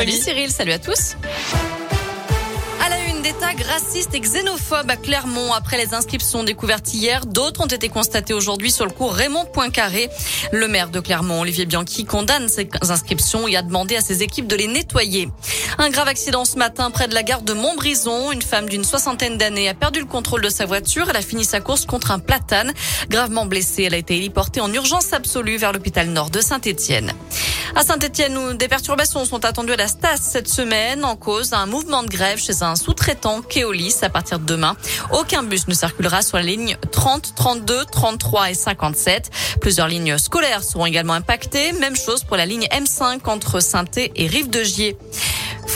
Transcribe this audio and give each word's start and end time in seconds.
Salut 0.00 0.12
Cyril, 0.12 0.50
salut 0.52 0.70
à 0.70 0.78
tous. 0.78 1.16
À 2.80 2.88
la 2.88 3.08
une 3.08 3.20
des 3.20 3.32
tags 3.32 3.64
racistes 3.68 4.14
et 4.14 4.20
xénophobes 4.20 4.88
à 4.88 4.94
Clermont 4.96 5.52
après 5.52 5.76
les 5.76 5.92
inscriptions 5.92 6.44
découvertes 6.44 6.94
hier. 6.94 7.26
D'autres 7.26 7.62
ont 7.62 7.66
été 7.66 7.88
constatées 7.88 8.32
aujourd'hui 8.32 8.70
sur 8.70 8.86
le 8.86 8.92
cours 8.92 9.12
Raymond 9.12 9.46
Poincaré. 9.46 10.08
Le 10.52 10.68
maire 10.68 10.90
de 10.90 11.00
Clermont, 11.00 11.40
Olivier 11.40 11.66
Bianchi, 11.66 12.04
condamne 12.04 12.48
ces 12.48 12.68
inscriptions 12.88 13.48
et 13.48 13.56
a 13.56 13.62
demandé 13.62 13.96
à 13.96 14.00
ses 14.00 14.22
équipes 14.22 14.46
de 14.46 14.54
les 14.54 14.68
nettoyer. 14.68 15.30
Un 15.78 15.90
grave 15.90 16.06
accident 16.06 16.44
ce 16.44 16.58
matin 16.58 16.92
près 16.92 17.08
de 17.08 17.14
la 17.14 17.24
gare 17.24 17.42
de 17.42 17.52
Montbrison. 17.52 18.30
Une 18.30 18.42
femme 18.42 18.68
d'une 18.68 18.84
soixantaine 18.84 19.36
d'années 19.36 19.68
a 19.68 19.74
perdu 19.74 19.98
le 19.98 20.06
contrôle 20.06 20.42
de 20.42 20.48
sa 20.48 20.64
voiture. 20.64 21.10
Elle 21.10 21.16
a 21.16 21.22
fini 21.22 21.44
sa 21.44 21.60
course 21.60 21.86
contre 21.86 22.12
un 22.12 22.20
platane. 22.20 22.72
Gravement 23.08 23.46
blessée, 23.46 23.82
elle 23.82 23.94
a 23.94 23.98
été 23.98 24.16
héliportée 24.16 24.60
en 24.60 24.72
urgence 24.72 25.12
absolue 25.12 25.56
vers 25.56 25.72
l'hôpital 25.72 26.08
nord 26.08 26.30
de 26.30 26.40
Saint-Étienne. 26.40 27.12
À 27.74 27.82
Saint-Etienne, 27.82 28.56
des 28.56 28.68
perturbations 28.68 29.24
sont 29.24 29.44
attendues 29.44 29.72
à 29.72 29.76
la 29.76 29.88
Stas 29.88 30.16
cette 30.16 30.48
semaine 30.48 31.04
en 31.04 31.16
cause 31.16 31.50
d'un 31.50 31.66
mouvement 31.66 32.02
de 32.02 32.08
grève 32.08 32.38
chez 32.38 32.62
un 32.62 32.76
sous-traitant 32.76 33.42
Keolis 33.42 33.96
à 34.02 34.08
partir 34.08 34.38
de 34.38 34.44
demain. 34.44 34.76
Aucun 35.12 35.42
bus 35.42 35.68
ne 35.68 35.74
circulera 35.74 36.22
sur 36.22 36.38
la 36.38 36.44
ligne 36.44 36.76
30, 36.92 37.34
32, 37.36 37.84
33 37.84 38.50
et 38.50 38.54
57. 38.54 39.30
Plusieurs 39.60 39.88
lignes 39.88 40.16
scolaires 40.18 40.62
seront 40.62 40.86
également 40.86 41.12
impactées. 41.12 41.72
Même 41.72 41.96
chose 41.96 42.24
pour 42.24 42.36
la 42.36 42.46
ligne 42.46 42.66
M5 42.72 43.20
entre 43.28 43.60
saint 43.60 43.84
et 43.96 44.26
Rive-de-Gier. 44.26 44.96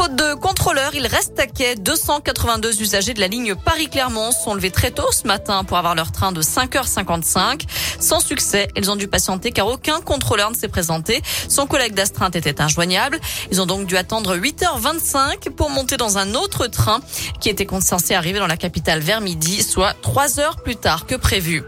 Faute 0.00 0.16
de 0.16 0.32
contrôleurs, 0.32 0.94
il 0.94 1.06
reste 1.06 1.38
à 1.38 1.46
quai. 1.46 1.74
282 1.74 2.80
usagers 2.80 3.12
de 3.12 3.20
la 3.20 3.26
ligne 3.26 3.54
Paris-Clermont 3.54 4.32
sont 4.32 4.54
levés 4.54 4.70
très 4.70 4.90
tôt 4.90 5.12
ce 5.12 5.26
matin 5.26 5.62
pour 5.62 5.76
avoir 5.76 5.94
leur 5.94 6.10
train 6.10 6.32
de 6.32 6.40
5h55. 6.40 7.66
Sans 8.00 8.20
succès, 8.20 8.68
ils 8.76 8.90
ont 8.90 8.96
dû 8.96 9.08
patienter 9.08 9.52
car 9.52 9.66
aucun 9.66 10.00
contrôleur 10.00 10.50
ne 10.50 10.56
s'est 10.56 10.68
présenté. 10.68 11.20
Son 11.50 11.66
collègue 11.66 11.92
d'astreinte 11.92 12.34
était 12.34 12.62
injoignable. 12.62 13.20
Ils 13.52 13.60
ont 13.60 13.66
donc 13.66 13.86
dû 13.86 13.98
attendre 13.98 14.38
8h25 14.38 15.50
pour 15.50 15.68
monter 15.68 15.98
dans 15.98 16.16
un 16.16 16.32
autre 16.34 16.66
train 16.66 17.00
qui 17.38 17.50
était 17.50 17.66
censé 17.82 18.14
arriver 18.14 18.38
dans 18.38 18.46
la 18.46 18.56
capitale 18.56 19.00
vers 19.00 19.20
midi, 19.20 19.62
soit 19.62 19.92
3 20.00 20.40
heures 20.40 20.62
plus 20.62 20.76
tard 20.76 21.04
que 21.04 21.14
prévu. 21.14 21.62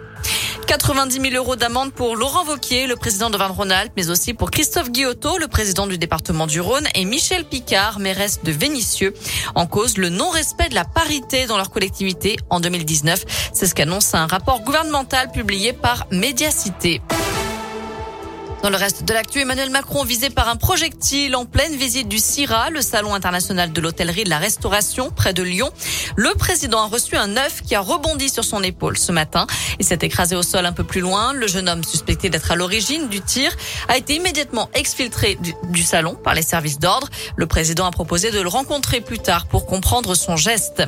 90 0.66 1.20
000 1.20 1.34
euros 1.34 1.56
d'amende 1.56 1.92
pour 1.92 2.16
Laurent 2.16 2.44
Vauquier, 2.44 2.86
le 2.86 2.96
président 2.96 3.30
de 3.30 3.36
Van 3.36 3.52
Ronald, 3.52 3.90
mais 3.96 4.10
aussi 4.10 4.34
pour 4.34 4.50
Christophe 4.50 4.90
Guillotot, 4.90 5.38
le 5.38 5.48
président 5.48 5.86
du 5.86 5.98
département 5.98 6.46
du 6.46 6.60
Rhône, 6.60 6.86
et 6.94 7.04
Michel 7.04 7.44
Picard, 7.44 7.98
mairesse 7.98 8.40
de 8.42 8.52
Vénissieux. 8.52 9.14
En 9.54 9.66
cause, 9.66 9.98
le 9.98 10.08
non-respect 10.08 10.68
de 10.68 10.74
la 10.74 10.84
parité 10.84 11.46
dans 11.46 11.56
leur 11.56 11.70
collectivité 11.70 12.36
en 12.50 12.60
2019. 12.60 13.24
C'est 13.52 13.66
ce 13.66 13.74
qu'annonce 13.74 14.14
un 14.14 14.26
rapport 14.26 14.62
gouvernemental 14.62 15.30
publié 15.30 15.72
par 15.72 16.06
Médiacité. 16.10 17.00
Dans 18.62 18.70
le 18.70 18.76
reste 18.76 19.02
de 19.04 19.12
l'actu, 19.12 19.40
Emmanuel 19.40 19.70
Macron 19.70 20.04
visé 20.04 20.30
par 20.30 20.48
un 20.48 20.54
projectile 20.54 21.34
en 21.34 21.46
pleine 21.46 21.74
visite 21.74 22.06
du 22.06 22.18
CIRA, 22.18 22.70
le 22.70 22.80
salon 22.80 23.12
international 23.12 23.72
de 23.72 23.80
l'hôtellerie 23.80 24.22
de 24.22 24.30
la 24.30 24.38
restauration 24.38 25.10
près 25.10 25.34
de 25.34 25.42
Lyon. 25.42 25.68
Le 26.14 26.32
président 26.34 26.80
a 26.80 26.86
reçu 26.86 27.16
un 27.16 27.36
œuf 27.36 27.62
qui 27.62 27.74
a 27.74 27.80
rebondi 27.80 28.28
sur 28.28 28.44
son 28.44 28.62
épaule 28.62 28.96
ce 28.96 29.10
matin 29.10 29.48
et 29.80 29.82
s'est 29.82 29.98
écrasé 30.02 30.36
au 30.36 30.44
sol 30.44 30.64
un 30.64 30.72
peu 30.72 30.84
plus 30.84 31.00
loin. 31.00 31.32
Le 31.32 31.48
jeune 31.48 31.68
homme 31.68 31.82
suspecté 31.82 32.30
d'être 32.30 32.52
à 32.52 32.54
l'origine 32.54 33.08
du 33.08 33.20
tir 33.20 33.50
a 33.88 33.96
été 33.96 34.14
immédiatement 34.14 34.70
exfiltré 34.74 35.34
du, 35.42 35.52
du 35.70 35.82
salon 35.82 36.14
par 36.14 36.34
les 36.34 36.42
services 36.42 36.78
d'ordre. 36.78 37.08
Le 37.34 37.48
président 37.48 37.86
a 37.86 37.90
proposé 37.90 38.30
de 38.30 38.40
le 38.40 38.48
rencontrer 38.48 39.00
plus 39.00 39.18
tard 39.18 39.46
pour 39.46 39.66
comprendre 39.66 40.14
son 40.14 40.36
geste. 40.36 40.84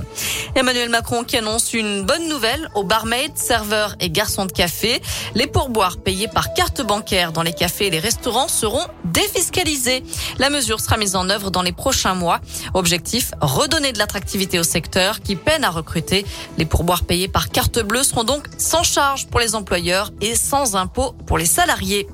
Emmanuel 0.55 0.91
Macron 0.91 1.25
qui 1.25 1.39
annonce 1.39 1.75
une 1.75 2.05
bonne 2.05 2.29
nouvelle 2.29 2.69
aux 2.77 2.85
barmaids, 2.85 3.33
serveurs 3.35 3.97
et 3.99 4.11
garçons 4.11 4.45
de 4.45 4.53
café. 4.53 5.03
Les 5.35 5.49
pourboires 5.49 5.97
payés 5.97 6.29
par 6.29 6.55
carte 6.55 6.81
bancaire 6.81 7.33
dans 7.33 7.43
les 7.43 7.53
cafés 7.65 7.87
et 7.87 7.91
les 7.91 7.99
restaurants 7.99 8.49
seront 8.49 8.87
défiscalisés. 9.07 10.05
La 10.39 10.51
mesure 10.51 10.81
sera 10.81 10.99
mise 10.99 11.17
en 11.17 11.31
œuvre 11.31 11.51
dans 11.51 11.63
les 11.63 11.73
prochains 11.73 12.15
mois. 12.15 12.41
Objectif, 12.75 13.31
redonner 13.41 13.93
de 13.93 13.99
l'attractivité 13.99 14.59
au 14.59 14.63
secteur 14.63 15.23
qui 15.23 15.35
peine 15.35 15.65
à 15.65 15.71
recruter. 15.71 16.27
Les 16.59 16.67
pourboires 16.67 17.05
payés 17.05 17.27
par 17.27 17.49
carte 17.49 17.79
bleue 17.79 18.03
seront 18.03 18.25
donc 18.25 18.49
sans 18.59 18.83
charge 18.83 19.29
pour 19.29 19.41
les 19.41 19.55
employeurs 19.55 20.13
et 20.21 20.35
sans 20.35 20.77
impôt 20.77 21.13
pour 21.27 21.39
les 21.39 21.47
salariés. 21.47 22.07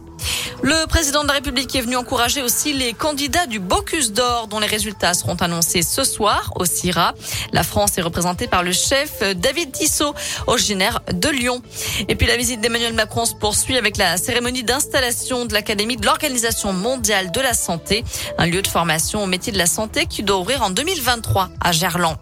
Le 0.62 0.86
président 0.86 1.22
de 1.22 1.28
la 1.28 1.34
République 1.34 1.74
est 1.74 1.80
venu 1.80 1.96
encourager 1.96 2.42
aussi 2.42 2.74
les 2.74 2.92
candidats 2.92 3.46
du 3.46 3.58
Bocuse 3.60 4.12
d'Or 4.12 4.46
dont 4.46 4.60
les 4.60 4.66
résultats 4.66 5.14
seront 5.14 5.36
annoncés 5.36 5.80
ce 5.80 6.04
soir 6.04 6.52
au 6.56 6.66
CIRA. 6.66 7.14
La 7.52 7.62
France 7.62 7.96
est 7.96 8.02
représentée 8.02 8.46
par 8.46 8.62
le 8.62 8.72
chef 8.72 9.22
David 9.36 9.72
Tissot, 9.72 10.14
originaire 10.46 11.00
de 11.12 11.28
Lyon. 11.28 11.62
Et 12.08 12.14
puis 12.14 12.26
la 12.26 12.36
visite 12.36 12.60
d'Emmanuel 12.60 12.92
Macron 12.92 13.24
se 13.24 13.34
poursuit 13.34 13.78
avec 13.78 13.96
la 13.96 14.18
cérémonie 14.18 14.62
d'installation 14.62 15.46
de 15.46 15.54
l'Académie 15.54 15.96
de 15.96 16.04
l'Organisation 16.04 16.74
mondiale 16.74 17.32
de 17.32 17.40
la 17.40 17.54
santé, 17.54 18.04
un 18.36 18.46
lieu 18.46 18.60
de 18.60 18.68
formation 18.68 19.24
au 19.24 19.26
métier 19.26 19.52
de 19.52 19.58
la 19.58 19.66
santé 19.66 20.04
qui 20.06 20.22
doit 20.22 20.38
ouvrir 20.38 20.62
en 20.62 20.70
2023 20.70 21.48
à 21.60 21.72
Gerland. 21.72 22.16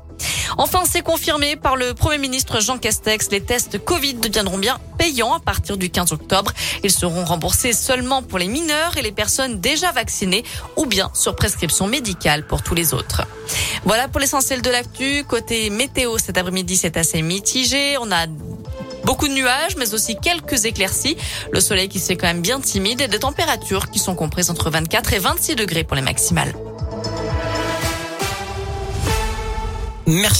Enfin, 0.56 0.82
c'est 0.88 1.02
confirmé 1.02 1.56
par 1.56 1.76
le 1.76 1.94
Premier 1.94 2.18
ministre 2.18 2.60
Jean 2.60 2.78
Castex. 2.78 3.30
Les 3.30 3.40
tests 3.40 3.78
Covid 3.78 4.14
deviendront 4.14 4.58
bien 4.58 4.78
payants 4.98 5.34
à 5.34 5.40
partir 5.40 5.76
du 5.76 5.90
15 5.90 6.12
octobre. 6.12 6.52
Ils 6.82 6.90
seront 6.90 7.24
remboursés 7.24 7.72
seulement 7.72 8.22
pour 8.22 8.38
les 8.38 8.48
mineurs 8.48 8.96
et 8.96 9.02
les 9.02 9.12
personnes 9.12 9.60
déjà 9.60 9.92
vaccinées 9.92 10.44
ou 10.76 10.86
bien 10.86 11.10
sur 11.14 11.36
prescription 11.36 11.86
médicale 11.86 12.46
pour 12.46 12.62
tous 12.62 12.74
les 12.74 12.94
autres. 12.94 13.22
Voilà 13.84 14.08
pour 14.08 14.20
l'essentiel 14.20 14.62
de 14.62 14.70
l'actu. 14.70 15.24
Côté 15.24 15.70
météo, 15.70 16.18
cet 16.18 16.38
après-midi, 16.38 16.76
c'est 16.76 16.96
assez 16.96 17.22
mitigé. 17.22 17.96
On 18.00 18.10
a 18.10 18.26
Beaucoup 19.08 19.28
de 19.28 19.32
nuages, 19.32 19.74
mais 19.78 19.94
aussi 19.94 20.16
quelques 20.16 20.66
éclaircies. 20.66 21.16
Le 21.50 21.60
soleil 21.60 21.88
qui 21.88 21.98
se 21.98 22.08
fait 22.08 22.16
quand 22.16 22.26
même 22.26 22.42
bien 22.42 22.60
timide 22.60 23.00
et 23.00 23.08
des 23.08 23.20
températures 23.20 23.90
qui 23.90 23.98
sont 23.98 24.14
comprises 24.14 24.50
entre 24.50 24.68
24 24.68 25.14
et 25.14 25.18
26 25.18 25.56
degrés 25.56 25.82
pour 25.82 25.96
les 25.96 26.02
maximales. 26.02 26.52
Merci. 30.08 30.36